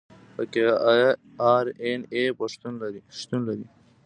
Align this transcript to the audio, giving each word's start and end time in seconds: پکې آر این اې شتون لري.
پکې 0.35 0.63
آر 1.53 1.65
این 1.85 2.01
اې 2.15 2.23
شتون 3.27 3.39
لري. 3.47 3.63